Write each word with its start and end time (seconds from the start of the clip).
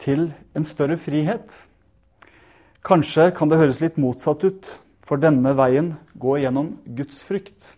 til 0.00 0.30
en 0.56 0.64
større 0.64 0.96
frihet. 1.00 1.54
Kanskje 2.82 3.30
kan 3.36 3.50
det 3.50 3.60
høres 3.60 3.82
litt 3.82 4.00
motsatt 4.00 4.44
ut, 4.44 4.72
for 5.02 5.20
denne 5.20 5.54
veien 5.58 5.94
går 6.18 6.44
gjennom 6.44 6.74
Guds 6.96 7.22
frykt. 7.26 7.74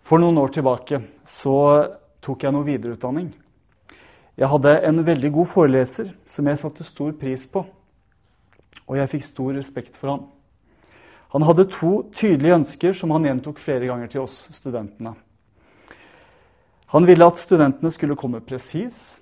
For 0.00 0.22
noen 0.22 0.38
år 0.42 0.52
tilbake 0.54 1.02
så 1.26 1.56
tok 2.24 2.44
jeg 2.44 2.54
noe 2.54 2.66
videreutdanning. 2.66 3.30
Jeg 4.40 4.48
hadde 4.48 4.76
en 4.88 5.02
veldig 5.04 5.30
god 5.34 5.48
foreleser 5.50 6.12
som 6.28 6.46
jeg 6.48 6.60
satte 6.60 6.86
stor 6.86 7.12
pris 7.20 7.46
på, 7.50 7.64
og 8.86 8.98
jeg 8.98 9.10
fikk 9.12 9.26
stor 9.26 9.56
respekt 9.58 9.98
for 10.00 10.14
han. 10.14 10.22
Han 11.30 11.44
hadde 11.46 11.68
to 11.70 11.90
tydelige 12.16 12.56
ønsker 12.58 12.94
som 12.96 13.12
han 13.14 13.28
gjentok 13.28 13.60
flere 13.62 13.86
ganger 13.86 14.10
til 14.10 14.24
oss 14.24 14.42
studentene. 14.54 15.12
Han 16.90 17.06
ville 17.06 17.26
at 17.26 17.38
studentene 17.38 17.92
skulle 17.94 18.18
komme 18.18 18.40
presis, 18.42 19.20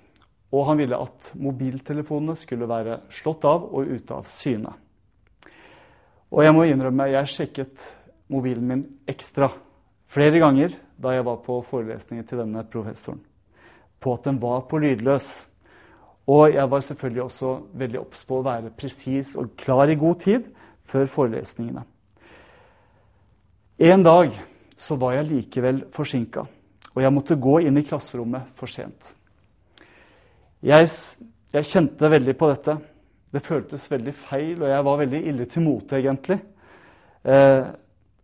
og 0.49 0.65
han 0.65 0.79
ville 0.79 0.97
at 0.97 1.31
mobiltelefonene 1.37 2.35
skulle 2.37 2.69
være 2.69 3.01
slått 3.13 3.45
av 3.45 3.67
og 3.69 3.89
ute 3.89 4.15
av 4.15 4.29
syne. 4.29 4.71
Og 6.29 6.43
jeg 6.45 6.53
må 6.53 6.65
innrømme, 6.65 7.09
jeg 7.09 7.33
sjekket 7.33 7.89
mobilen 8.29 8.67
min 8.69 8.85
ekstra 9.09 9.49
flere 10.09 10.41
ganger 10.41 10.73
da 10.99 11.13
jeg 11.15 11.25
var 11.25 11.39
på 11.45 11.59
forelesninger 11.69 12.25
til 12.27 12.41
denne 12.41 12.65
professoren, 12.69 13.21
på 13.99 14.13
at 14.13 14.25
den 14.25 14.41
var 14.41 14.65
på 14.69 14.81
lydløs. 14.81 15.29
Og 16.29 16.53
jeg 16.53 16.69
var 16.69 16.81
selvfølgelig 16.85 17.23
også 17.23 17.53
veldig 17.81 18.01
obs 18.01 18.25
på 18.25 18.37
å 18.37 18.45
være 18.45 18.73
presis 18.77 19.33
og 19.39 19.55
klar 19.57 19.89
i 19.89 19.97
god 19.97 20.19
tid 20.21 20.49
før 20.85 21.09
forelesningene. 21.09 21.85
En 23.79 24.03
dag 24.03 24.33
så 24.77 24.97
var 24.99 25.15
jeg 25.15 25.29
likevel 25.29 25.85
forsinka, 25.93 26.43
og 26.93 27.01
jeg 27.01 27.13
måtte 27.15 27.39
gå 27.39 27.59
inn 27.65 27.79
i 27.79 27.85
klasserommet 27.87 28.51
for 28.59 28.69
sent. 28.69 29.15
Jeg, 30.59 30.87
jeg, 31.53 31.63
kjente 31.63 32.09
veldig 32.11 32.33
på 32.35 32.47
dette. 32.49 32.73
Det 33.31 33.39
føltes 33.45 33.85
veldig 33.87 34.13
feil, 34.25 34.57
og 34.59 34.67
jeg 34.67 34.85
var 34.85 34.97
veldig 34.99 35.19
ille 35.31 35.45
til 35.47 35.63
mote, 35.63 35.95
egentlig. 35.95 36.35
Eh, 37.23 37.67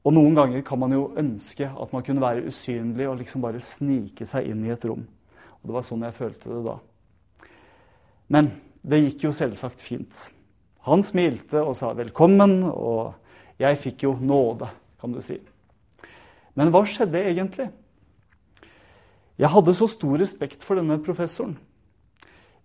og 0.03 0.13
noen 0.13 0.35
ganger 0.35 0.65
kan 0.67 0.81
man 0.81 0.91
jo 0.91 1.05
ønske 1.15 1.69
at 1.69 1.93
man 1.95 2.03
kunne 2.03 2.23
være 2.23 2.43
usynlig 2.49 3.07
og 3.07 3.21
liksom 3.21 3.45
bare 3.45 3.61
snike 3.63 4.27
seg 4.27 4.49
inn 4.51 4.65
i 4.67 4.73
et 4.73 4.83
rom. 4.83 5.05
Og 5.61 5.69
det 5.69 5.75
var 5.77 5.85
sånn 5.87 6.03
jeg 6.03 6.17
følte 6.17 6.51
det 6.51 6.63
da. 6.65 6.75
Men 8.35 8.49
det 8.83 8.99
gikk 9.05 9.23
jo 9.29 9.31
selvsagt 9.37 9.81
fint. 9.81 10.19
Han 10.89 11.05
smilte 11.07 11.63
og 11.63 11.77
sa 11.79 11.93
velkommen, 11.95 12.65
og 12.67 13.15
jeg 13.61 13.79
fikk 13.81 14.03
jo 14.05 14.11
nåde, 14.19 14.67
kan 14.99 15.15
du 15.15 15.21
si. 15.23 15.39
Men 16.59 16.73
hva 16.75 16.83
skjedde 16.83 17.23
egentlig? 17.31 17.69
Jeg 19.39 19.51
hadde 19.55 19.77
så 19.79 19.87
stor 19.89 20.19
respekt 20.19 20.67
for 20.67 20.79
denne 20.79 20.99
professoren. 21.03 21.55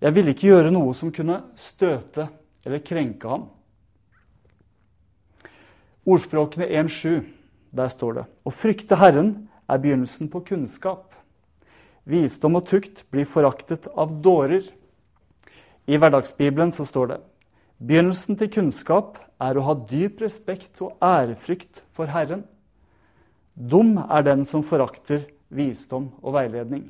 Jeg 0.01 0.15
ville 0.17 0.33
ikke 0.33 0.49
gjøre 0.49 0.73
noe 0.73 0.95
som 0.97 1.13
kunne 1.13 1.43
støte 1.61 2.31
eller 2.65 2.81
krenke 2.85 3.29
ham. 3.29 3.49
Ordspråkene 6.09 6.65
1.7, 6.81 7.21
der 7.77 7.91
står 7.93 8.15
det 8.17 8.25
Å 8.49 8.53
frykte 8.55 8.97
Herren 8.97 9.35
er 9.69 9.81
begynnelsen 9.83 10.31
på 10.33 10.41
kunnskap. 10.49 11.11
Visdom 12.09 12.57
og 12.57 12.65
tukt 12.71 13.05
blir 13.13 13.29
foraktet 13.29 13.91
av 13.93 14.15
dårer. 14.25 14.65
I 15.85 16.01
Hverdagsbibelen 16.01 16.73
så 16.73 16.87
står 16.89 17.13
det 17.13 17.19
Begynnelsen 17.81 18.37
til 18.41 18.51
kunnskap 18.53 19.19
er 19.41 19.57
å 19.57 19.67
ha 19.69 19.75
dyp 19.89 20.25
respekt 20.25 20.81
og 20.85 20.97
ærefrykt 21.05 21.85
for 21.97 22.09
Herren. 22.13 22.47
Dum 23.53 23.99
er 24.01 24.25
den 24.25 24.47
som 24.49 24.65
forakter 24.65 25.27
visdom 25.53 26.11
og 26.21 26.37
veiledning. 26.37 26.89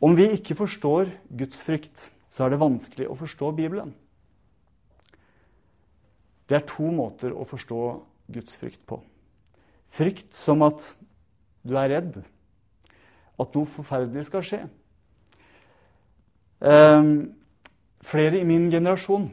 Om 0.00 0.14
vi 0.14 0.28
ikke 0.36 0.54
forstår 0.54 1.10
Guds 1.38 1.62
frykt, 1.66 2.10
så 2.30 2.44
er 2.44 2.52
det 2.52 2.60
vanskelig 2.62 3.08
å 3.10 3.16
forstå 3.18 3.50
Bibelen. 3.56 3.94
Det 6.48 6.56
er 6.56 6.68
to 6.68 6.86
måter 6.94 7.34
å 7.34 7.46
forstå 7.48 7.80
Guds 8.32 8.54
frykt 8.60 8.84
på. 8.88 9.00
Frykt 9.88 10.36
som 10.36 10.62
at 10.64 10.92
du 11.66 11.74
er 11.76 11.90
redd. 11.90 12.20
At 13.38 13.56
noe 13.56 13.68
forferdelig 13.74 14.28
skal 14.28 14.46
skje. 14.46 14.60
Um, 16.58 17.34
flere 18.02 18.40
i 18.40 18.46
min 18.46 18.64
generasjon 18.66 19.28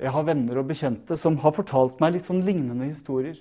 Jeg 0.00 0.08
har 0.08 0.24
venner 0.24 0.56
og 0.56 0.70
bekjente 0.70 1.18
som 1.20 1.34
har 1.42 1.52
fortalt 1.52 1.98
meg 2.00 2.14
litt 2.14 2.28
sånn 2.30 2.40
lignende 2.46 2.88
historier. 2.88 3.36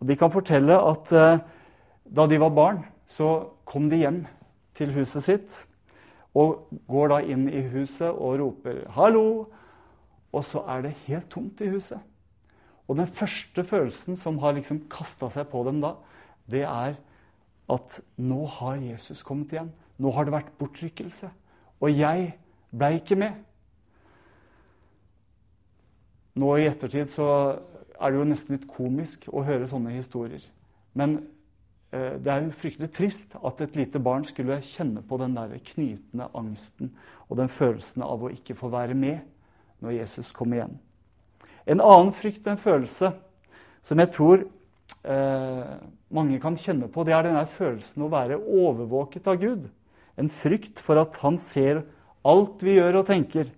Og 0.00 0.08
De 0.10 0.16
kan 0.18 0.32
fortelle 0.32 0.74
at 0.74 1.12
uh, 1.14 1.38
da 2.04 2.26
de 2.28 2.40
var 2.42 2.50
barn, 2.54 2.82
så 3.06 3.54
kom 3.64 3.86
de 3.88 4.02
hjem 4.02 4.24
til 4.76 4.92
huset 4.96 5.24
sitt 5.24 5.62
og 6.34 6.66
går 6.90 7.12
da 7.12 7.20
inn 7.22 7.46
i 7.48 7.62
huset 7.70 8.10
og 8.10 8.40
roper 8.40 8.84
'hallo', 8.90 9.46
og 10.32 10.44
så 10.44 10.64
er 10.66 10.82
det 10.82 10.98
helt 11.06 11.30
tomt 11.30 11.60
i 11.60 11.70
huset. 11.70 12.00
Og 12.88 12.96
den 12.96 13.06
første 13.06 13.64
følelsen 13.64 14.16
som 14.16 14.38
har 14.38 14.52
liksom 14.52 14.82
kasta 14.90 15.28
seg 15.30 15.48
på 15.48 15.62
dem 15.64 15.80
da, 15.80 15.94
det 16.50 16.62
er 16.62 16.96
at 17.70 18.00
nå 18.16 18.46
har 18.46 18.74
Jesus 18.76 19.22
kommet 19.22 19.52
igjen. 19.52 19.72
Nå 19.98 20.10
har 20.10 20.24
det 20.24 20.34
vært 20.34 20.52
bortrykkelse. 20.58 21.30
Og 21.80 21.98
jeg 21.98 22.34
blei 22.70 22.98
ikke 22.98 23.16
med. 23.16 23.32
Nå 26.34 26.56
i 26.56 26.66
ettertid 26.66 27.08
så 27.14 27.28
er 28.00 28.10
det 28.10 28.18
jo 28.18 28.26
nesten 28.26 28.56
litt 28.56 28.66
komisk 28.68 29.28
å 29.30 29.44
høre 29.46 29.68
sånne 29.70 29.94
historier. 29.94 30.42
Men 30.98 31.22
det 31.94 32.30
er 32.30 32.42
jo 32.42 32.54
fryktelig 32.58 32.88
trist 32.96 33.36
at 33.38 33.60
et 33.62 33.76
lite 33.78 34.00
barn 34.02 34.24
skulle 34.26 34.56
kjenne 34.66 35.02
på 35.06 35.18
den 35.20 35.36
der 35.36 35.52
knytende 35.72 36.26
angsten 36.34 36.90
og 37.28 37.38
den 37.38 37.52
følelsen 37.52 38.02
av 38.02 38.24
å 38.24 38.32
ikke 38.34 38.56
få 38.58 38.70
være 38.72 38.96
med 38.98 39.22
når 39.84 39.98
Jesus 40.00 40.32
kommer 40.34 40.58
igjen. 40.58 40.76
En 41.66 41.80
annen 41.80 42.12
frykt, 42.16 42.46
en 42.46 42.60
følelse, 42.60 43.12
som 43.84 44.00
jeg 44.00 44.12
tror 44.12 44.42
eh, 44.44 45.74
mange 46.14 46.40
kan 46.42 46.58
kjenne 46.60 46.90
på, 46.92 47.04
det 47.04 47.14
er 47.16 47.26
denne 47.28 47.46
følelsen 47.56 48.04
å 48.04 48.12
være 48.12 48.40
overvåket 48.40 49.28
av 49.30 49.40
Gud. 49.40 49.68
En 50.20 50.30
frykt 50.30 50.82
for 50.82 51.00
at 51.00 51.16
han 51.24 51.38
ser 51.40 51.84
alt 52.24 52.62
vi 52.64 52.76
gjør 52.78 53.00
og 53.00 53.08
tenker. 53.08 53.50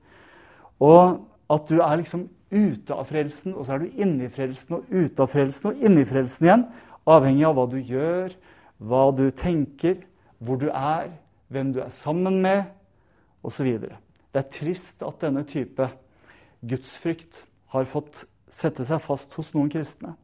Og 0.83 1.23
at 1.53 1.69
du 1.71 1.81
er 1.81 2.01
liksom 2.01 2.27
ute 2.51 2.95
av 2.95 3.09
frelsen, 3.11 3.55
og 3.55 3.67
så 3.67 3.75
er 3.75 3.85
du 3.85 4.03
inne 4.03 4.27
i 4.27 4.33
frelsen 4.33 4.79
og 4.79 4.91
ute 4.91 5.23
av 5.23 5.31
frelsen 5.33 5.73
og 5.73 5.83
inne 5.83 6.03
i 6.03 6.09
frelsen 6.09 6.47
igjen. 6.47 6.67
Avhengig 7.07 7.47
av 7.47 7.57
hva 7.57 7.67
du 7.71 7.79
gjør, 7.79 8.35
hva 8.83 9.05
du 9.15 9.29
tenker, 9.31 10.01
hvor 10.43 10.59
du 10.61 10.69
er, 10.71 11.13
hvem 11.49 11.73
du 11.75 11.81
er 11.85 11.93
sammen 11.95 12.41
med, 12.43 12.67
osv. 13.47 13.69
Det 13.79 14.43
er 14.43 14.53
trist 14.53 15.05
at 15.07 15.23
denne 15.23 15.45
type 15.49 15.87
gudsfrykt 16.67 17.45
har 17.75 17.87
fått 17.89 18.27
sette 18.51 18.85
seg 18.87 19.01
fast 19.03 19.35
hos 19.39 19.53
noen 19.55 19.71
kristne. 19.73 20.15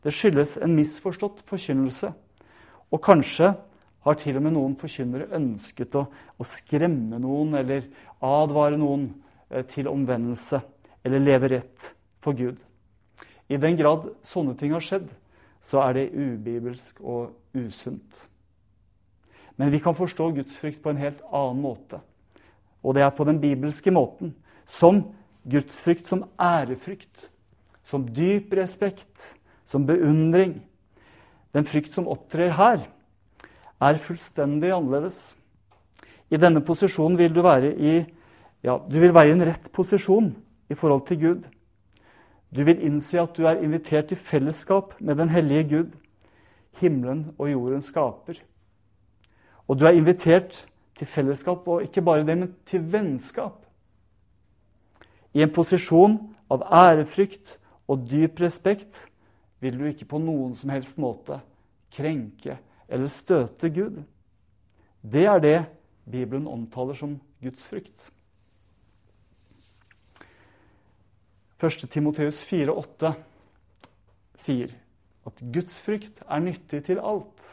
Det 0.00 0.12
skyldes 0.14 0.56
en 0.64 0.76
misforstått 0.76 1.42
forkynnelse. 1.48 2.12
Og 2.90 3.02
kanskje 3.04 3.52
har 4.04 4.16
til 4.20 4.38
og 4.38 4.44
med 4.44 4.54
noen 4.56 4.76
forkynnere 4.80 5.28
ønsket 5.36 5.96
å, 5.98 6.06
å 6.08 6.46
skremme 6.46 7.20
noen 7.20 7.58
eller 7.60 7.84
advare 8.24 8.78
noen 8.80 9.10
eh, 9.50 9.64
til 9.68 9.90
omvendelse 9.90 10.60
eller 11.04 11.24
leve 11.24 11.50
rett 11.52 11.90
for 12.24 12.36
Gud. 12.36 12.56
I 13.50 13.58
den 13.60 13.76
grad 13.76 14.08
sånne 14.24 14.56
ting 14.56 14.72
har 14.72 14.84
skjedd, 14.84 15.08
så 15.60 15.82
er 15.84 15.92
det 15.96 16.10
ubibelsk 16.14 17.00
og 17.00 17.34
usunt. 17.54 18.26
Men 19.56 19.72
vi 19.72 19.78
kan 19.78 19.94
forstå 19.94 20.30
gudsfrykt 20.38 20.82
på 20.82 20.90
en 20.90 21.00
helt 21.00 21.20
annen 21.32 21.60
måte. 21.60 22.00
Og 22.82 22.94
det 22.96 23.02
er 23.04 23.12
på 23.12 23.26
den 23.28 23.40
bibelske 23.40 23.92
måten. 23.92 24.34
Som 24.64 25.02
gudsfrykt 25.44 26.08
som 26.08 26.24
ærefrykt. 26.40 27.28
Som 27.84 28.08
dyp 28.08 28.54
respekt. 28.56 29.36
Som 29.64 29.86
beundring. 29.86 30.62
Den 31.52 31.64
frykt 31.64 31.92
som 31.92 32.08
opptrer 32.08 32.54
her, 32.54 32.86
er 33.80 33.98
fullstendig 33.98 34.70
annerledes. 34.72 35.36
I 36.30 36.38
denne 36.38 36.62
posisjonen 36.62 37.18
vil 37.18 37.34
du 37.34 37.42
være 37.42 37.72
i 37.74 37.94
ja, 38.62 38.76
du 38.76 38.98
vil 39.00 39.14
være 39.14 39.32
i 39.32 39.34
en 39.34 39.46
rett 39.48 39.70
posisjon 39.72 40.34
i 40.70 40.76
forhold 40.76 41.06
til 41.08 41.20
Gud. 41.20 41.46
Du 42.56 42.64
vil 42.64 42.82
innse 42.82 43.20
at 43.20 43.36
du 43.36 43.46
er 43.46 43.62
invitert 43.62 44.10
til 44.10 44.18
fellesskap 44.18 44.96
med 45.00 45.16
den 45.16 45.28
hellige 45.28 45.68
Gud, 45.68 45.90
himmelen 46.80 47.34
og 47.38 47.50
jorden 47.50 47.80
skaper. 47.80 48.40
Og 49.68 49.78
du 49.78 49.86
er 49.86 49.94
invitert 49.94 50.66
til 50.98 51.06
fellesskap, 51.06 51.68
og 51.68 51.82
ikke 51.82 52.02
bare 52.02 52.26
det, 52.26 52.38
men 52.38 52.54
til 52.66 52.92
vennskap 52.92 53.60
i 55.34 55.42
en 55.44 55.52
posisjon 55.54 56.16
av 56.50 56.64
ærefrykt 56.74 57.56
og 57.90 58.06
dyp 58.10 58.40
respekt, 58.42 59.06
vil 59.60 59.76
du 59.78 59.86
ikke 59.90 60.08
på 60.08 60.18
noen 60.22 60.56
som 60.58 60.72
helst 60.72 60.98
måte 60.98 61.40
krenke 61.94 62.56
eller 62.90 63.12
støte 63.12 63.70
Gud. 63.70 64.00
Det 65.02 65.26
er 65.28 65.42
det 65.42 65.58
Bibelen 66.10 66.48
omtaler 66.50 66.96
som 66.98 67.18
Guds 67.42 67.62
frykt. 67.66 68.10
1. 71.60 71.90
Timoteus 71.92 72.40
4,8 72.48 73.10
sier 74.40 74.70
at 75.28 75.42
Guds 75.52 75.76
frykt 75.84 76.22
er 76.24 76.40
nyttig 76.40 76.80
til 76.86 77.02
alt. 77.04 77.50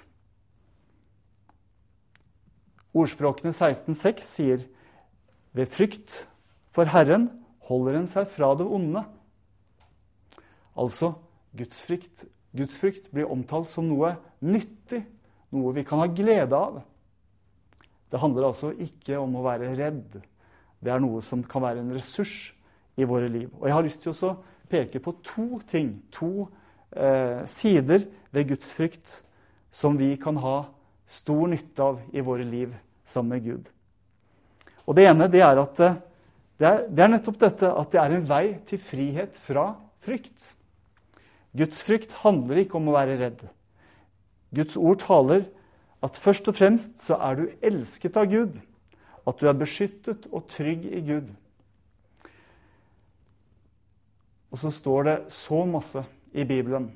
Ordspråkene 2.96 3.52
16,6 3.52 4.24
sier 4.24 4.64
ved 5.52 5.68
frykt 5.68 6.22
for 6.72 6.88
Herren 6.88 7.28
holder 7.68 8.00
en 8.00 8.08
seg 8.08 8.32
fra 8.32 8.54
det 8.56 8.64
onde. 8.64 9.04
Altså, 10.80 11.12
Guds 11.58 11.84
frykt, 11.84 12.28
Guds 12.56 12.80
frykt 12.80 13.12
blir 13.12 13.28
omtalt 13.28 13.68
som 13.74 13.90
noe 13.92 14.16
nyttig, 14.40 15.04
noe 15.52 15.76
vi 15.76 15.84
kan 15.84 16.00
ha 16.00 16.08
glede 16.08 16.56
av. 16.56 16.80
Det 18.08 18.24
handler 18.24 18.54
altså 18.54 18.72
ikke 18.72 19.20
om 19.20 19.36
å 19.36 19.44
være 19.44 19.76
redd. 19.76 20.22
Det 20.80 20.94
er 20.94 21.04
noe 21.04 21.20
som 21.26 21.44
kan 21.44 21.68
være 21.68 21.84
en 21.84 21.92
ressurs 21.98 22.54
i 22.98 23.06
våre 23.06 23.30
liv. 23.30 23.50
Og 23.60 23.68
Jeg 23.68 23.76
har 23.76 23.86
lyst 23.86 24.02
til 24.04 24.14
å 24.14 24.34
peke 24.70 25.00
på 25.00 25.14
to 25.24 25.62
ting, 25.70 26.02
to 26.12 26.48
eh, 26.92 27.46
sider 27.46 28.08
ved 28.32 28.50
Guds 28.50 28.72
frykt 28.74 29.22
som 29.72 29.98
vi 29.98 30.16
kan 30.20 30.38
ha 30.42 30.58
stor 31.08 31.48
nytte 31.48 31.84
av 31.84 32.02
i 32.12 32.22
våre 32.22 32.44
liv 32.44 32.74
sammen 33.06 33.38
med 33.38 33.44
Gud. 33.46 33.70
Og 34.88 34.96
Det 34.96 35.08
ene 35.08 35.28
det 35.32 35.44
er 35.44 35.62
at 35.62 35.80
eh, 35.80 36.00
det 36.58 36.68
er, 36.68 36.86
det 36.90 37.04
er 37.04 37.12
nettopp 37.14 37.38
dette 37.40 37.70
at 37.70 37.92
det 37.94 38.00
er 38.02 38.16
en 38.16 38.30
vei 38.30 38.46
til 38.66 38.82
frihet 38.82 39.36
fra 39.46 39.76
frykt. 40.02 40.56
Guds 41.58 41.84
frykt 41.86 42.16
handler 42.24 42.64
ikke 42.64 42.80
om 42.80 42.90
å 42.90 42.96
være 42.98 43.18
redd. 43.22 43.44
Guds 44.56 44.78
ord 44.80 45.04
taler 45.04 45.46
at 46.06 46.18
først 46.18 46.50
og 46.50 46.58
fremst 46.58 47.02
så 47.04 47.18
er 47.22 47.38
du 47.38 47.46
elsket 47.62 48.18
av 48.18 48.30
Gud. 48.32 48.58
At 49.28 49.42
du 49.42 49.50
er 49.50 49.60
beskyttet 49.60 50.26
og 50.32 50.48
trygg 50.50 50.86
i 50.88 51.02
Gud. 51.06 51.30
Og 54.52 54.62
så 54.62 54.72
står 54.72 55.04
det 55.04 55.18
så 55.34 55.66
masse 55.68 56.04
i 56.32 56.46
Bibelen 56.48 56.92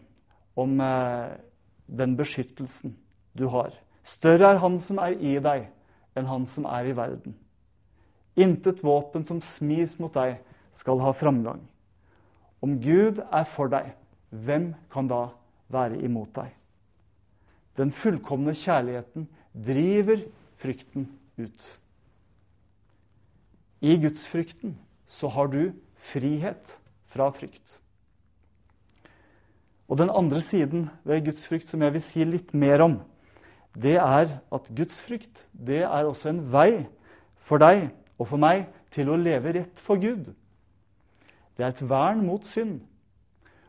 om 0.56 0.80
eh, 0.82 1.38
den 1.88 2.16
beskyttelsen 2.18 2.96
du 3.38 3.48
har. 3.52 3.74
Større 4.04 4.54
er 4.54 4.62
Han 4.64 4.80
som 4.82 4.98
er 4.98 5.18
i 5.20 5.38
deg, 5.40 5.68
enn 6.16 6.28
han 6.28 6.48
som 6.48 6.66
er 6.66 6.90
i 6.90 6.96
verden. 6.96 7.36
Intet 8.36 8.84
våpen 8.84 9.26
som 9.28 9.42
smis 9.44 10.00
mot 10.00 10.14
deg, 10.16 10.40
skal 10.72 11.02
ha 11.04 11.12
framgang. 11.12 11.60
Om 12.64 12.78
Gud 12.80 13.20
er 13.20 13.44
for 13.52 13.68
deg, 13.68 13.92
hvem 14.32 14.72
kan 14.92 15.10
da 15.12 15.26
være 15.72 16.00
imot 16.00 16.32
deg? 16.38 16.54
Den 17.76 17.92
fullkomne 17.92 18.54
kjærligheten 18.56 19.28
driver 19.52 20.24
frykten 20.62 21.10
ut. 21.40 21.66
I 23.82 23.98
gudsfrykten 24.00 24.78
så 25.08 25.28
har 25.28 25.52
du 25.52 25.74
frihet 26.12 26.78
fra 27.12 27.30
frykt. 27.36 27.80
Og 29.92 29.98
Den 30.00 30.10
andre 30.10 30.42
siden 30.42 30.90
ved 31.04 31.26
Guds 31.26 31.48
frykt, 31.48 31.70
som 31.70 31.82
jeg 31.82 31.94
vil 31.94 32.04
si 32.04 32.24
litt 32.24 32.54
mer 32.54 32.82
om, 32.82 33.00
det 33.76 33.98
er 34.00 34.38
at 34.52 34.70
Guds 34.76 35.00
frykt 35.04 35.46
det 35.52 35.84
er 35.84 36.08
også 36.08 36.32
en 36.32 36.44
vei 36.52 36.86
for 37.36 37.60
deg 37.60 37.90
og 38.20 38.30
for 38.30 38.40
meg 38.40 38.70
til 38.92 39.12
å 39.12 39.20
leve 39.20 39.54
rett 39.56 39.80
for 39.84 40.00
Gud. 40.00 40.32
Det 41.58 41.66
er 41.66 41.74
et 41.74 41.84
vern 41.90 42.24
mot 42.26 42.46
synd. 42.48 42.80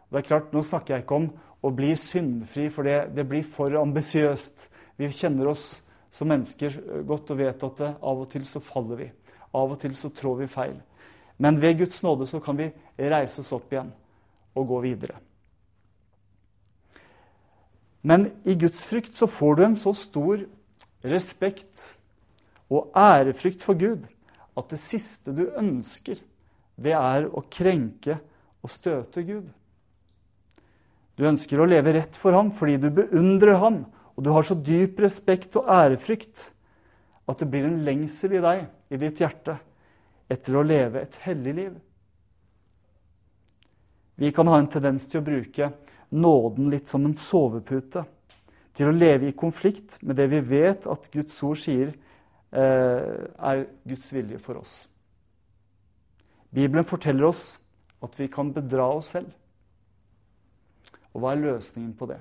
Og 0.07 0.15
det 0.15 0.23
er 0.23 0.29
klart, 0.29 0.53
Nå 0.53 0.63
snakker 0.63 0.95
jeg 0.95 1.05
ikke 1.05 1.19
om 1.19 1.29
å 1.63 1.71
bli 1.75 1.95
syndfri, 1.99 2.69
for 2.71 2.87
det, 2.87 3.15
det 3.17 3.27
blir 3.29 3.47
for 3.47 3.75
ambisiøst. 3.81 4.69
Vi 4.99 5.11
kjenner 5.15 5.51
oss 5.53 5.83
som 6.13 6.29
mennesker 6.31 7.03
godt 7.09 7.31
og 7.33 7.39
vet 7.41 7.63
at 7.67 7.83
av 7.91 8.23
og 8.25 8.29
til 8.31 8.45
så 8.47 8.61
faller 8.63 8.99
vi. 8.99 9.11
Av 9.55 9.71
og 9.71 9.79
til 9.81 9.95
så 9.99 10.11
trår 10.15 10.43
vi 10.43 10.51
feil. 10.53 10.77
Men 11.43 11.59
ved 11.61 11.81
Guds 11.81 12.03
nåde 12.05 12.29
så 12.31 12.41
kan 12.41 12.57
vi 12.59 12.71
reise 12.97 13.43
oss 13.43 13.53
opp 13.57 13.73
igjen 13.73 13.91
og 14.55 14.69
gå 14.69 14.81
videre. 14.85 15.17
Men 18.03 18.29
i 18.47 18.55
Guds 18.59 18.83
frykt 18.87 19.17
så 19.19 19.27
får 19.31 19.59
du 19.59 19.65
en 19.67 19.79
så 19.79 19.95
stor 19.97 20.45
respekt 21.07 21.97
og 22.71 22.95
ærefrykt 22.99 23.63
for 23.63 23.79
Gud 23.79 24.07
at 24.59 24.69
det 24.71 24.79
siste 24.83 25.33
du 25.35 25.47
ønsker, 25.59 26.19
det 26.77 26.95
er 26.97 27.27
å 27.27 27.45
krenke 27.51 28.19
og 28.63 28.71
støte 28.71 29.25
Gud. 29.27 29.49
Du 31.17 31.27
ønsker 31.29 31.61
å 31.61 31.69
leve 31.69 31.95
rett 31.97 32.17
for 32.19 32.37
ham 32.37 32.51
fordi 32.55 32.79
du 32.83 32.89
beundrer 32.95 33.59
ham, 33.63 33.83
og 34.15 34.25
du 34.25 34.31
har 34.35 34.45
så 34.47 34.57
dyp 34.59 35.01
respekt 35.03 35.57
og 35.61 35.71
ærefrykt 35.71 36.51
at 37.31 37.39
det 37.39 37.49
blir 37.51 37.67
en 37.69 37.83
lengsel 37.87 38.37
i 38.37 38.43
deg, 38.45 38.67
i 38.93 39.01
ditt 39.01 39.23
hjerte, 39.23 39.57
etter 40.33 40.57
å 40.57 40.65
leve 40.67 41.05
et 41.05 41.19
hellig 41.27 41.55
liv. 41.57 41.73
Vi 44.23 44.31
kan 44.33 44.49
ha 44.49 44.59
en 44.61 44.71
tendens 44.71 45.09
til 45.11 45.21
å 45.21 45.27
bruke 45.27 45.73
nåden 46.13 46.71
litt 46.73 46.89
som 46.89 47.05
en 47.09 47.17
sovepute. 47.19 48.05
Til 48.73 48.89
å 48.89 48.97
leve 48.97 49.29
i 49.29 49.37
konflikt 49.37 49.99
med 50.03 50.17
det 50.17 50.29
vi 50.33 50.41
vet 50.47 50.87
at 50.89 51.11
Guds 51.13 51.37
ord 51.45 51.61
sier 51.61 51.91
eh, 51.93 53.25
er 53.37 53.67
Guds 53.89 54.13
vilje 54.15 54.41
for 54.41 54.63
oss. 54.63 54.77
Bibelen 56.53 56.85
forteller 56.89 57.29
oss 57.29 57.57
at 58.05 58.17
vi 58.21 58.29
kan 58.33 58.53
bedra 58.53 58.89
oss 58.97 59.13
selv. 59.17 59.33
Og 61.13 61.21
hva 61.21 61.35
er 61.35 61.45
løsningen 61.45 61.93
på 61.97 62.09
det? 62.09 62.21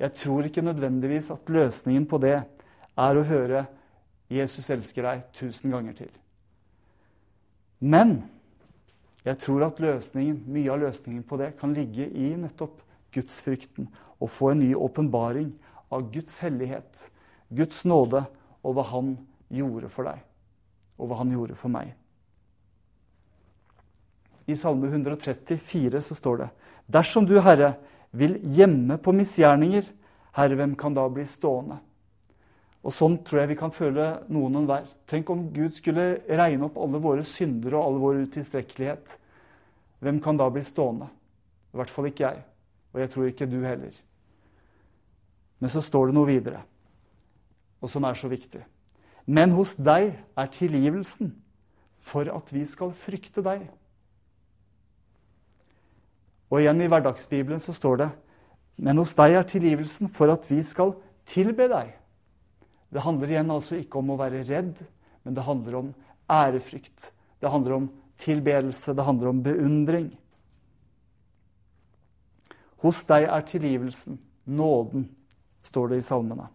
Jeg 0.00 0.16
tror 0.16 0.46
ikke 0.48 0.64
nødvendigvis 0.64 1.28
at 1.32 1.52
løsningen 1.52 2.06
på 2.08 2.20
det 2.22 2.38
er 2.40 3.18
å 3.18 3.26
høre 3.28 3.66
'Jesus 4.30 4.70
elsker 4.70 5.02
deg' 5.02 5.28
tusen 5.32 5.70
ganger 5.70 5.92
til. 5.92 6.19
Men 7.80 8.20
jeg 9.24 9.38
tror 9.40 9.66
at 9.66 9.80
løsningen, 9.80 10.42
mye 10.48 10.70
av 10.72 10.80
løsningen 10.84 11.24
på 11.28 11.38
det 11.40 11.54
kan 11.60 11.74
ligge 11.76 12.06
i 12.06 12.32
nettopp 12.36 12.80
gudsfrykten 13.12 13.88
og 14.20 14.30
få 14.30 14.52
en 14.52 14.62
ny 14.62 14.70
åpenbaring 14.76 15.50
av 15.92 16.06
Guds 16.12 16.38
hellighet, 16.44 17.08
Guds 17.48 17.82
nåde 17.88 18.22
og 18.62 18.76
hva 18.76 18.84
Han 18.92 19.16
gjorde 19.50 19.88
for 19.90 20.06
deg, 20.06 20.20
og 21.00 21.10
hva 21.10 21.20
Han 21.22 21.32
gjorde 21.34 21.56
for 21.58 21.72
meg. 21.72 21.94
I 24.46 24.56
Salme 24.58 24.88
134 24.90 26.00
så 26.04 26.16
står 26.16 26.42
det 26.42 26.50
Dersom 26.90 27.26
du, 27.26 27.36
Herre, 27.40 27.74
vil 28.10 28.38
gjemme 28.56 28.98
på 28.98 29.14
misgjerninger, 29.14 29.86
Herre, 30.34 30.56
hvem 30.58 30.74
kan 30.78 30.94
da 30.94 31.06
bli 31.10 31.26
stående? 31.26 31.78
Og 32.80 32.94
Sånn 32.96 33.18
tror 33.26 33.42
jeg 33.42 33.50
vi 33.50 33.58
kan 33.60 33.72
føle 33.76 34.06
noen 34.32 34.54
og 34.54 34.62
enhver. 34.62 34.86
Tenk 35.10 35.28
om 35.32 35.48
Gud 35.52 35.76
skulle 35.76 36.22
regne 36.24 36.64
opp 36.68 36.78
alle 36.80 37.00
våre 37.02 37.24
synder 37.28 37.76
og 37.76 37.82
all 37.84 37.98
vår 38.00 38.22
utilstrekkelighet. 38.28 39.16
Hvem 40.00 40.20
kan 40.24 40.38
da 40.40 40.46
bli 40.52 40.62
stående? 40.64 41.10
I 41.70 41.80
hvert 41.80 41.92
fall 41.92 42.08
ikke 42.08 42.24
jeg. 42.24 42.40
Og 42.94 43.02
jeg 43.02 43.12
tror 43.12 43.28
ikke 43.28 43.50
du 43.50 43.58
heller. 43.62 43.92
Men 45.60 45.72
så 45.72 45.82
står 45.84 46.08
det 46.08 46.16
noe 46.16 46.30
videre, 46.30 46.62
og 47.84 47.90
som 47.92 48.06
er 48.08 48.16
så 48.16 48.30
viktig. 48.32 48.62
Men 49.28 49.52
hos 49.52 49.74
deg 49.76 50.14
er 50.16 50.48
tilgivelsen 50.54 51.34
for 52.00 52.32
at 52.32 52.48
vi 52.54 52.64
skal 52.66 52.96
frykte 52.96 53.44
deg. 53.44 53.66
Og 56.48 56.62
igjen 56.62 56.80
i 56.80 56.88
hverdagsbibelen 56.88 57.60
så 57.62 57.76
står 57.76 58.00
det 58.00 58.08
men 58.80 58.96
hos 58.96 59.12
deg 59.18 59.36
er 59.36 59.48
tilgivelsen 59.48 60.08
for 60.12 60.32
at 60.32 60.46
vi 60.48 60.62
skal 60.64 60.94
tilbe 61.28 61.68
deg. 61.68 61.92
Det 62.90 63.02
handler 63.04 63.30
igjen 63.30 63.52
altså 63.54 63.78
ikke 63.78 64.00
om 64.00 64.12
å 64.12 64.18
være 64.18 64.42
redd, 64.48 64.78
men 65.22 65.36
det 65.36 65.46
handler 65.46 65.78
om 65.78 65.90
ærefrykt. 66.30 67.12
Det 67.40 67.50
handler 67.50 67.76
om 67.76 67.88
tilbedelse, 68.20 68.94
det 68.94 69.06
handler 69.06 69.30
om 69.30 69.42
beundring. 69.44 70.10
Hos 72.80 73.04
deg 73.08 73.28
er 73.28 73.44
tilgivelsen, 73.46 74.18
nåden, 74.44 75.06
står 75.62 75.92
det 75.92 76.00
i 76.00 76.04
salmene. 76.04 76.48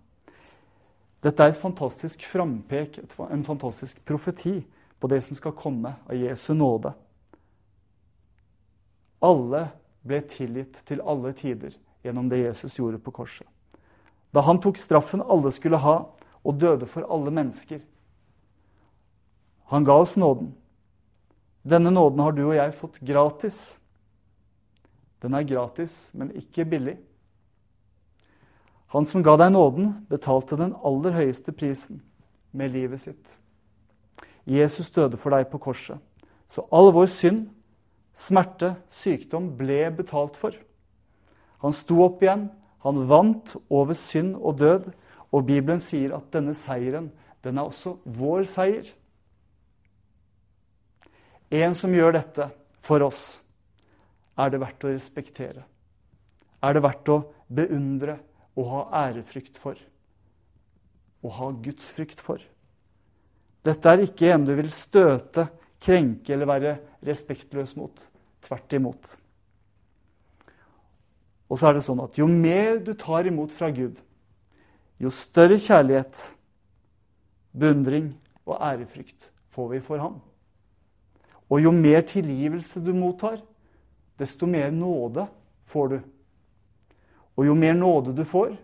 Dette 1.26 1.42
er 1.42 1.54
et 1.54 1.62
fantastisk 1.62 2.26
frampek, 2.30 3.00
en 3.30 3.46
fantastisk 3.46 4.02
profeti 4.06 4.60
på 5.00 5.10
det 5.10 5.22
som 5.26 5.38
skal 5.38 5.56
komme 5.58 5.96
av 6.06 6.18
Jesu 6.18 6.54
nåde. 6.54 6.92
Alle 9.26 9.68
ble 10.06 10.22
tilgitt 10.30 10.84
til 10.86 11.02
alle 11.02 11.34
tider 11.38 11.74
gjennom 12.06 12.30
det 12.30 12.44
Jesus 12.44 12.78
gjorde 12.78 13.02
på 13.02 13.14
korset. 13.16 13.48
Da 14.30 14.44
han 14.46 14.60
tok 14.62 14.78
straffen 14.78 15.24
alle 15.24 15.50
skulle 15.56 15.80
ha, 15.82 15.96
og 16.46 16.60
døde 16.62 16.86
for 16.86 17.08
alle 17.12 17.34
mennesker. 17.34 17.82
Han 19.74 19.86
ga 19.86 19.98
oss 19.98 20.16
nåden. 20.18 20.54
Denne 21.66 21.92
nåden 21.92 22.22
har 22.22 22.32
du 22.32 22.44
og 22.46 22.56
jeg 22.56 22.78
fått 22.78 23.00
gratis. 23.02 23.80
Den 25.22 25.34
er 25.34 25.48
gratis, 25.50 26.12
men 26.14 26.30
ikke 26.38 26.68
billig. 26.70 27.00
Han 28.94 29.08
som 29.10 29.24
ga 29.26 29.34
deg 29.42 29.56
nåden, 29.56 29.90
betalte 30.10 30.58
den 30.60 30.76
aller 30.86 31.16
høyeste 31.18 31.52
prisen 31.52 32.04
med 32.54 32.76
livet 32.76 33.02
sitt. 33.02 33.26
Jesus 34.46 34.92
døde 34.94 35.18
for 35.18 35.34
deg 35.34 35.50
på 35.50 35.60
korset. 35.60 35.98
Så 36.48 36.68
all 36.70 36.92
vår 36.94 37.10
synd, 37.10 37.48
smerte, 38.16 38.76
sykdom 38.94 39.50
ble 39.58 39.90
betalt 39.98 40.38
for. 40.38 40.54
Han 41.66 41.74
sto 41.74 42.04
opp 42.06 42.22
igjen, 42.22 42.52
han 42.86 43.02
vant 43.10 43.56
over 43.74 43.98
synd 43.98 44.36
og 44.38 44.60
død, 44.62 44.92
og 45.36 45.48
Bibelen 45.48 45.82
sier 45.84 46.16
at 46.16 46.30
denne 46.34 46.56
seieren, 46.56 47.10
den 47.44 47.60
er 47.60 47.68
også 47.68 47.98
vår 48.18 48.46
seier. 48.50 48.88
En 51.52 51.76
som 51.78 51.94
gjør 51.94 52.16
dette 52.16 52.48
for 52.86 53.04
oss, 53.06 53.42
er 54.40 54.52
det 54.52 54.62
verdt 54.64 54.86
å 54.88 54.94
respektere. 54.94 55.66
Er 56.64 56.76
det 56.76 56.84
verdt 56.84 57.12
å 57.12 57.20
beundre 57.52 58.18
og 58.56 58.72
ha 58.72 58.82
ærefrykt 59.06 59.60
for. 59.62 59.78
Og 61.26 61.36
ha 61.38 61.52
gudsfrykt 61.68 62.22
for. 62.24 62.42
Dette 63.66 63.92
er 63.92 64.06
ikke 64.06 64.32
en 64.32 64.46
du 64.46 64.54
vil 64.58 64.72
støte, 64.74 65.48
krenke 65.82 66.34
eller 66.34 66.50
være 66.50 66.74
respektløs 67.06 67.76
mot. 67.80 68.02
Tvert 68.46 68.76
imot. 68.78 69.16
Og 71.50 71.60
så 71.60 71.70
er 71.70 71.78
det 71.78 71.86
sånn 71.86 72.04
at 72.04 72.18
jo 72.18 72.28
mer 72.30 72.80
du 72.82 72.94
tar 72.98 73.28
imot 73.30 73.54
fra 73.54 73.70
Gud, 73.74 73.98
jo 75.00 75.10
større 75.12 75.58
kjærlighet, 75.60 76.36
beundring 77.60 78.14
og 78.46 78.58
ærefrykt 78.62 79.32
får 79.56 79.68
vi 79.68 79.80
for 79.84 79.98
ham. 79.98 80.20
Og 81.50 81.64
jo 81.64 81.72
mer 81.72 82.02
tilgivelse 82.02 82.82
du 82.86 82.94
mottar, 82.94 83.42
desto 84.20 84.46
mer 84.46 84.72
nåde 84.72 85.28
får 85.66 85.88
du. 85.88 86.00
Og 87.36 87.48
jo 87.48 87.54
mer 87.54 87.74
nåde 87.74 88.16
du 88.16 88.24
får, 88.24 88.56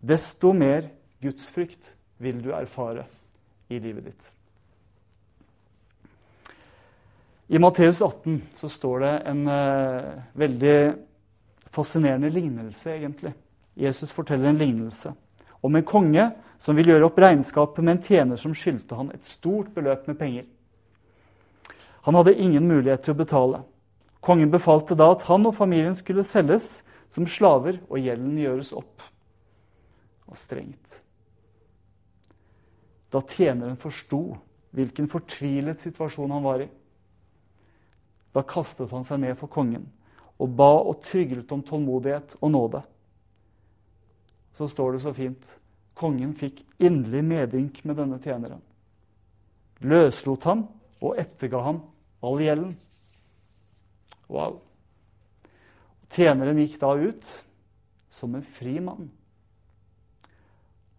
desto 0.00 0.52
mer 0.52 0.90
gudsfrykt 1.22 1.94
vil 2.18 2.44
du 2.44 2.50
erfare 2.52 3.06
i 3.68 3.78
livet 3.78 4.04
ditt. 4.04 4.32
I 7.48 7.58
Matteus 7.58 8.02
18 8.02 8.42
så 8.54 8.68
står 8.68 9.00
det 9.00 9.12
en 9.30 9.46
uh, 9.48 10.18
veldig 10.36 10.94
fascinerende 11.72 12.28
lignelse, 12.30 12.92
egentlig. 12.92 13.32
Jesus 13.76 14.12
forteller 14.12 14.50
en 14.50 14.60
lignelse 14.60 15.14
om 15.60 15.76
en 15.76 15.86
konge 15.86 16.28
som 16.58 16.76
vil 16.76 16.92
gjøre 16.92 17.08
opp 17.08 17.18
regnskapet 17.22 17.84
med 17.84 17.96
en 17.96 18.02
tjener 18.02 18.40
som 18.40 18.54
skyldte 18.56 18.98
han 18.98 19.12
et 19.14 19.26
stort 19.26 19.70
beløp 19.74 20.06
med 20.10 20.18
penger. 20.18 20.46
Han 22.06 22.16
hadde 22.18 22.38
ingen 22.40 22.66
mulighet 22.68 23.04
til 23.04 23.14
å 23.14 23.18
betale. 23.18 23.62
Kongen 24.24 24.50
befalte 24.50 24.96
da 24.98 25.10
at 25.12 25.26
han 25.28 25.46
og 25.46 25.54
familien 25.54 25.94
skulle 25.94 26.26
selges 26.26 26.82
som 27.12 27.26
slaver, 27.28 27.78
og 27.88 28.00
gjelden 28.02 28.38
gjøres 28.38 28.72
opp. 28.76 29.04
Og 30.28 30.36
strengt. 30.36 30.98
Da 33.12 33.22
tjeneren 33.24 33.78
forsto 33.80 34.22
hvilken 34.76 35.08
fortvilet 35.08 35.80
situasjon 35.80 36.34
han 36.34 36.44
var 36.44 36.64
i, 36.66 36.68
da 38.36 38.42
kastet 38.44 38.90
han 38.92 39.06
seg 39.06 39.22
ned 39.22 39.38
for 39.40 39.50
kongen 39.50 39.86
og 40.38 40.52
ba 40.54 40.70
og 40.78 41.00
tryglet 41.02 41.50
om 41.52 41.62
tålmodighet 41.66 42.36
og 42.40 42.50
nåde. 42.52 42.82
Så 44.58 44.66
står 44.68 44.96
det 44.96 45.02
så 45.04 45.14
fint 45.14 45.54
kongen 45.98 46.32
fikk 46.38 46.64
inderlig 46.82 47.22
medynk 47.26 47.78
med 47.86 47.98
denne 47.98 48.18
tjeneren. 48.22 48.62
Løslot 49.86 50.46
ham 50.50 50.64
og 50.98 51.18
etterga 51.18 51.60
ham 51.62 51.78
all 52.26 52.42
gjelden. 52.42 52.72
Wow. 54.26 54.58
Tjeneren 56.10 56.58
gikk 56.58 56.74
da 56.82 56.90
ut 56.98 57.30
som 58.10 58.34
en 58.34 58.46
fri 58.58 58.78
mann. 58.82 59.12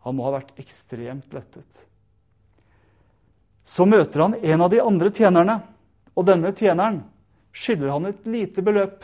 Han 0.07 0.15
må 0.15 0.27
ha 0.29 0.37
vært 0.37 0.55
ekstremt 0.61 1.33
lettet. 1.35 1.85
Så 3.67 3.85
møter 3.85 4.23
han 4.23 4.37
en 4.39 4.63
av 4.65 4.71
de 4.71 4.79
andre 4.81 5.11
tjenerne, 5.13 5.59
og 6.15 6.25
denne 6.25 6.55
tjeneren 6.55 7.03
skylder 7.51 7.91
han 7.91 8.07
et 8.09 8.23
lite 8.27 8.63
beløp. 8.65 9.03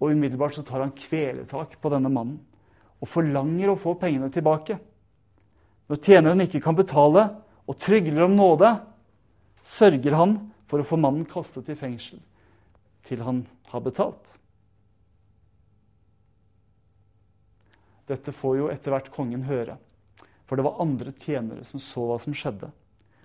Og 0.00 0.10
umiddelbart 0.10 0.56
så 0.56 0.64
tar 0.66 0.82
han 0.82 0.94
kveletak 0.96 1.78
på 1.80 1.92
denne 1.92 2.10
mannen 2.12 2.40
og 3.02 3.10
forlanger 3.10 3.70
å 3.70 3.78
få 3.78 3.94
pengene 4.00 4.30
tilbake. 4.32 4.78
Når 5.90 6.00
tjeneren 6.00 6.44
ikke 6.46 6.62
kan 6.64 6.76
betale 6.76 7.26
og 7.68 7.76
trygler 7.80 8.24
om 8.26 8.36
nåde, 8.36 8.70
sørger 9.64 10.16
han 10.16 10.38
for 10.68 10.80
å 10.80 10.86
få 10.88 10.96
mannen 11.00 11.26
kastet 11.28 11.68
i 11.72 11.76
fengsel 11.78 12.22
til 13.04 13.20
han 13.24 13.42
har 13.68 13.84
betalt. 13.84 14.38
Dette 18.08 18.32
får 18.36 18.56
jo 18.58 18.70
etter 18.72 18.92
hvert 18.92 19.10
kongen 19.12 19.44
høre, 19.48 19.76
for 20.44 20.56
det 20.56 20.64
var 20.66 20.80
andre 20.84 21.12
tjenere 21.12 21.64
som 21.68 21.80
så 21.80 22.04
hva 22.08 22.18
som 22.20 22.36
skjedde. 22.36 22.70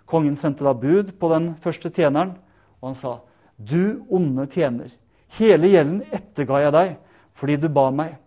Kongen 0.10 0.38
sendte 0.40 0.66
da 0.66 0.74
bud 0.74 1.14
på 1.20 1.32
den 1.32 1.52
første 1.60 1.92
tjeneren, 1.94 2.38
og 2.80 2.92
han 2.92 2.96
sa, 2.96 3.20
'Du 3.60 4.06
onde 4.10 4.48
tjener, 4.48 4.92
hele 5.38 5.70
gjelden 5.70 6.02
etterga 6.16 6.64
jeg 6.66 6.76
deg 6.76 6.98
fordi 7.40 7.60
du 7.62 7.70
ba 7.70 7.90
meg.' 7.94 8.18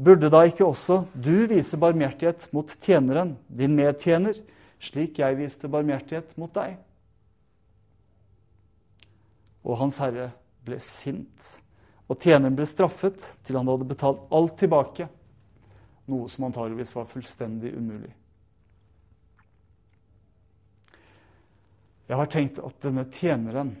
Burde 0.00 0.30
da 0.32 0.46
ikke 0.48 0.64
også 0.64 1.02
du 1.12 1.44
vise 1.50 1.76
barmhjertighet 1.76 2.46
mot 2.56 2.70
tjeneren, 2.80 3.34
din 3.52 3.74
medtjener, 3.76 4.38
slik 4.80 5.18
jeg 5.20 5.36
viste 5.36 5.68
barmhjertighet 5.68 6.38
mot 6.40 6.52
deg? 6.54 6.78
Og 9.60 9.76
Hans 9.76 9.98
Herre 10.00 10.30
ble 10.64 10.78
sint, 10.80 11.50
og 12.08 12.16
tjeneren 12.16 12.56
ble 12.56 12.64
straffet 12.64 13.20
til 13.44 13.58
han 13.60 13.68
hadde 13.68 13.90
betalt 13.90 14.24
alt 14.32 14.56
tilbake, 14.62 15.10
noe 16.08 16.32
som 16.32 16.48
antageligvis 16.48 16.96
var 16.96 17.10
fullstendig 17.10 17.74
umulig. 17.76 18.14
Jeg 22.08 22.18
har 22.18 22.32
tenkt 22.32 22.56
at 22.64 22.80
denne 22.82 23.04
tjeneren 23.14 23.76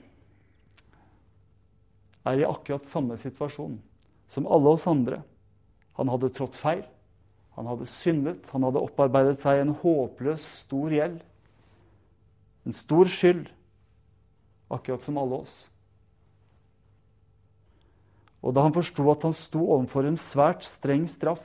er 2.28 2.40
i 2.40 2.48
akkurat 2.48 2.88
samme 2.88 3.16
situasjon 3.20 3.78
som 4.30 4.46
alle 4.46 4.74
oss 4.74 4.86
andre. 4.86 5.22
Han 5.98 6.10
hadde 6.12 6.30
trådt 6.34 6.58
feil, 6.58 6.84
han 7.58 7.66
hadde 7.66 7.88
syndet, 7.90 8.50
han 8.54 8.64
hadde 8.64 8.82
opparbeidet 8.82 9.40
seg 9.40 9.60
en 9.60 9.74
håpløs, 9.82 10.44
stor 10.62 10.92
gjeld. 10.94 11.18
En 12.68 12.76
stor 12.76 13.10
skyld, 13.10 13.48
akkurat 14.70 15.02
som 15.04 15.18
alle 15.18 15.42
oss. 15.42 15.56
Og 18.40 18.54
da 18.56 18.64
han 18.64 18.76
forsto 18.76 19.04
at 19.12 19.26
han 19.26 19.36
sto 19.36 19.64
overfor 19.66 20.06
en 20.08 20.20
svært 20.20 20.64
streng 20.64 21.04
straff, 21.10 21.44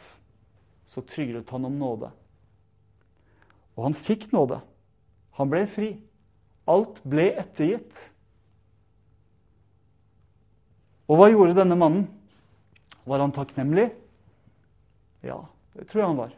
så 0.86 1.02
tryglet 1.04 1.50
han 1.52 1.66
om 1.68 1.80
nåde. 1.80 2.12
Og 3.76 3.90
han 3.90 3.98
fikk 3.98 4.30
nåde. 4.32 4.62
Han 5.36 5.52
ble 5.52 5.66
fri. 5.68 5.90
Alt 6.70 7.02
ble 7.04 7.32
ettergitt. 7.36 7.98
Og 11.06 11.20
hva 11.20 11.30
gjorde 11.30 11.58
denne 11.58 11.78
mannen? 11.78 12.08
Var 13.06 13.22
han 13.22 13.34
takknemlig? 13.36 13.90
Ja, 15.26 15.44
det 15.78 15.88
tror 15.90 16.02
jeg 16.02 16.10
han 16.10 16.22
var. 16.22 16.34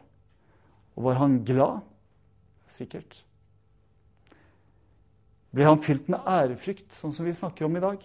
Og 0.96 1.06
var 1.08 1.20
han 1.22 1.38
glad? 1.48 1.80
Sikkert. 2.68 3.22
Ble 5.56 5.64
han 5.64 5.80
fylt 5.80 6.10
med 6.12 6.26
ærefrykt, 6.28 6.90
sånn 7.00 7.14
som 7.16 7.24
vi 7.24 7.36
snakker 7.36 7.64
om 7.64 7.78
i 7.78 7.84
dag? 7.84 8.02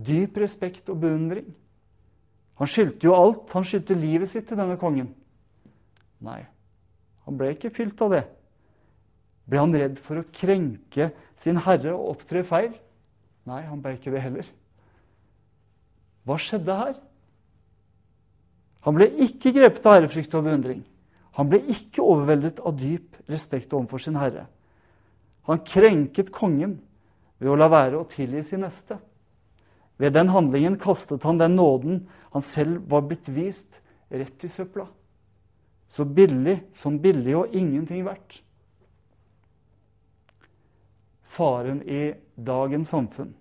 Dyp 0.00 0.38
respekt 0.40 0.88
og 0.88 1.02
beundring? 1.02 1.50
Han 2.60 2.68
skyldte 2.68 3.08
jo 3.08 3.16
alt. 3.16 3.52
Han 3.56 3.66
skyldte 3.66 3.96
livet 3.96 4.30
sitt 4.32 4.48
til 4.48 4.60
denne 4.60 4.78
kongen. 4.80 5.10
Nei, 6.24 6.42
han 7.24 7.36
ble 7.40 7.54
ikke 7.54 7.72
fylt 7.72 8.00
av 8.04 8.14
det. 8.16 8.24
Ble 9.48 9.60
han 9.60 9.76
redd 9.76 10.00
for 10.00 10.20
å 10.20 10.28
krenke 10.32 11.10
sin 11.38 11.60
herre 11.64 11.94
og 11.96 12.14
opptre 12.14 12.44
feil? 12.46 12.72
Nei, 13.48 13.62
han 13.66 13.80
ble 13.82 13.96
ikke 13.96 14.12
det 14.14 14.24
heller. 14.24 14.48
Hva 16.28 16.36
skjedde 16.40 16.76
her? 16.76 16.94
Han 18.86 18.96
ble 18.96 19.10
ikke 19.26 19.52
grepet 19.56 19.86
av 19.86 19.98
ærefrykt 19.98 20.34
og 20.36 20.46
beundring. 20.46 20.80
Han 21.36 21.48
ble 21.50 21.60
ikke 21.72 22.04
overveldet 22.04 22.60
av 22.64 22.76
dyp 22.76 23.18
respekt 23.30 23.72
overfor 23.76 24.02
sin 24.02 24.18
herre. 24.20 24.46
Han 25.48 25.62
krenket 25.64 26.32
kongen 26.32 26.78
ved 27.40 27.52
å 27.52 27.58
la 27.58 27.68
være 27.72 28.00
å 28.00 28.08
tilgi 28.08 28.42
sin 28.44 28.64
neste. 28.64 28.98
Ved 30.00 30.14
den 30.16 30.32
handlingen 30.32 30.78
kastet 30.80 31.24
han 31.28 31.40
den 31.40 31.56
nåden 31.56 32.06
han 32.32 32.44
selv 32.44 32.86
var 32.90 33.04
blitt 33.08 33.28
vist, 33.28 33.80
rett 34.08 34.44
i 34.44 34.48
søpla. 34.48 34.86
Så 35.90 36.04
billig 36.04 36.56
som 36.76 36.98
billig 37.02 37.34
og 37.36 37.54
ingenting 37.56 38.04
verdt. 38.06 38.40
Faren 41.30 41.82
i 41.86 42.10
dagens 42.34 42.90
samfunn 42.90 43.34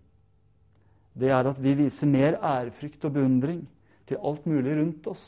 det 1.19 1.31
er 1.35 1.49
at 1.49 1.59
vi 1.61 1.75
viser 1.75 2.09
mer 2.09 2.37
ærefrykt 2.39 3.05
og 3.07 3.15
beundring 3.17 3.63
til 4.07 4.21
alt 4.23 4.45
mulig 4.49 4.77
rundt 4.77 5.09
oss. 5.11 5.25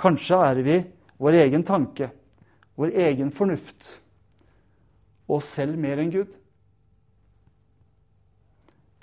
Kanskje 0.00 0.38
er 0.42 0.62
vi 0.66 0.78
vår 1.20 1.38
egen 1.44 1.64
tanke, 1.66 2.08
vår 2.74 2.94
egen 3.04 3.30
fornuft, 3.34 4.00
og 5.28 5.42
selv 5.44 5.78
mer 5.80 6.00
enn 6.02 6.12
Gud. 6.12 6.32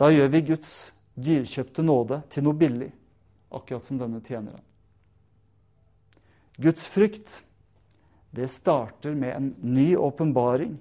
Da 0.01 0.10
gjør 0.12 0.34
vi 0.34 0.44
Guds 0.50 0.74
dyrkjøpte 1.22 1.86
nåde 1.86 2.22
til 2.34 2.46
noe 2.46 2.58
billig, 2.58 2.89
akkurat 3.53 3.86
som 3.86 4.01
denne 4.01 4.22
tjeneren. 4.25 4.65
Guds 6.62 6.88
frykt, 6.89 7.41
det 8.32 8.50
starter 8.51 9.15
med 9.18 9.36
en 9.36 9.50
ny 9.75 9.94
åpenbaring 9.98 10.77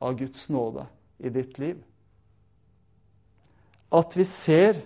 av 0.00 0.16
Guds 0.18 0.48
nåde 0.52 0.86
i 1.18 1.32
ditt 1.32 1.58
liv 1.60 1.78
at 3.90 4.16
vi 4.16 4.24
ser 4.26 4.78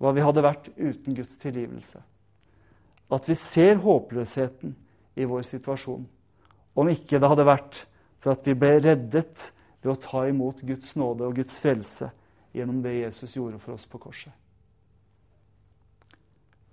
hva 0.00 0.14
vi 0.16 0.24
hadde 0.24 0.44
vært 0.44 0.70
uten 0.78 1.16
Guds 1.16 1.36
tilgivelse. 1.40 2.00
At 3.12 3.26
vi 3.28 3.36
ser 3.36 3.80
håpløsheten 3.82 4.72
i 5.20 5.26
vår 5.28 5.44
situasjon. 5.48 6.06
Om 6.78 6.92
ikke 6.92 7.20
det 7.20 7.28
hadde 7.28 7.48
vært 7.48 7.82
for 8.20 8.32
at 8.32 8.46
vi 8.46 8.54
ble 8.56 8.78
reddet 8.80 9.50
ved 9.82 9.92
å 9.92 10.00
ta 10.00 10.24
imot 10.28 10.62
Guds 10.64 10.94
nåde 10.96 11.26
og 11.26 11.36
Guds 11.40 11.58
frelse 11.60 12.10
gjennom 12.56 12.80
det 12.84 12.96
Jesus 13.00 13.36
gjorde 13.36 13.60
for 13.60 13.76
oss 13.76 13.86
på 13.88 14.00
korset. 14.00 14.32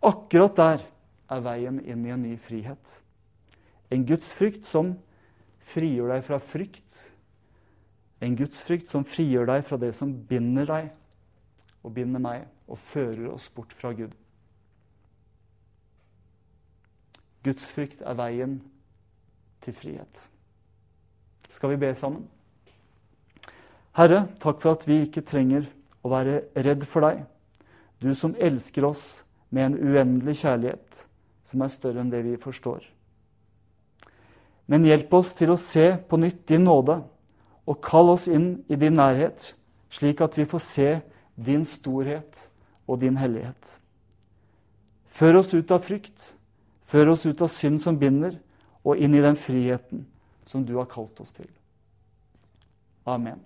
Akkurat 0.07 0.55
der 0.55 0.85
er 1.27 1.43
veien 1.43 1.81
inn 1.83 2.05
i 2.05 2.13
en 2.13 2.23
ny 2.23 2.35
frihet. 2.39 3.01
En 3.91 4.05
gudsfrykt 4.07 4.67
som 4.67 4.93
frigjør 5.73 6.13
deg 6.13 6.23
fra 6.27 6.39
frykt. 6.43 7.03
En 8.23 8.37
gudsfrykt 8.37 8.87
som 8.91 9.03
frigjør 9.07 9.49
deg 9.51 9.65
fra 9.67 9.79
det 9.81 9.91
som 9.95 10.13
binder 10.29 10.69
deg 10.69 10.93
og 11.87 11.93
binder 11.95 12.19
meg, 12.19 12.43
og 12.67 12.79
fører 12.91 13.29
oss 13.31 13.47
bort 13.55 13.71
fra 13.79 13.93
Gud. 13.95 14.11
Gudsfrykt 17.47 18.01
er 18.03 18.17
veien 18.19 18.57
til 19.63 19.75
frihet. 19.77 20.25
Skal 21.47 21.71
vi 21.71 21.79
be 21.79 21.93
sammen? 21.95 22.27
Herre, 23.95 24.27
takk 24.43 24.59
for 24.61 24.75
at 24.75 24.83
vi 24.87 24.99
ikke 25.05 25.23
trenger 25.25 25.69
å 26.03 26.11
være 26.11 26.41
redd 26.67 26.83
for 26.85 27.07
deg, 27.07 27.23
du 28.03 28.11
som 28.13 28.35
elsker 28.35 28.85
oss 28.85 29.05
med 29.49 29.71
en 29.71 29.79
uendelig 29.79 30.41
kjærlighet 30.43 31.05
som 31.47 31.63
er 31.63 31.71
større 31.71 32.03
enn 32.03 32.11
det 32.11 32.21
vi 32.25 32.35
forstår. 32.41 32.83
Men 34.67 34.85
hjelp 34.85 35.13
oss 35.15 35.31
til 35.39 35.53
å 35.53 35.61
se 35.61 35.93
på 36.03 36.19
nytt 36.19 36.43
din 36.51 36.67
nåde, 36.67 36.99
og 37.67 37.79
kall 37.83 38.11
oss 38.11 38.27
inn 38.27 38.57
i 38.67 38.75
din 38.79 38.99
nærhet, 38.99 39.53
slik 39.89 40.21
at 40.21 40.35
vi 40.37 40.45
får 40.47 40.63
se 40.63 40.89
din 41.37 41.65
storhet 41.65 42.49
og 42.87 43.01
din 43.01 43.17
hellighet. 43.17 43.79
Før 45.05 45.41
oss 45.41 45.53
ut 45.53 45.71
av 45.71 45.85
frykt, 45.85 46.33
før 46.81 47.13
oss 47.13 47.25
ut 47.25 47.41
av 47.41 47.51
synd 47.51 47.81
som 47.83 47.99
binder, 47.99 48.39
og 48.87 48.97
inn 48.97 49.15
i 49.17 49.23
den 49.23 49.35
friheten 49.35 50.05
som 50.47 50.63
du 50.65 50.77
har 50.77 50.87
kalt 50.89 51.19
oss 51.19 51.35
til. 51.35 51.49
Amen. 53.07 53.43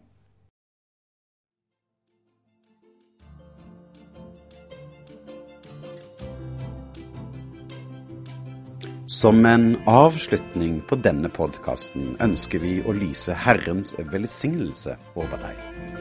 Som 9.12 9.46
en 9.46 9.76
avslutning 9.86 10.80
på 10.88 10.96
denne 11.04 11.30
podkasten 11.30 12.16
ønsker 12.24 12.64
vi 12.64 12.78
å 12.80 12.96
lyse 12.96 13.36
Herrens 13.36 13.92
velsignelse 14.14 14.96
over 15.20 15.44
deg. 15.44 16.01